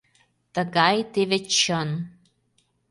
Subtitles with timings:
[0.53, 1.89] Тыгай теве чын.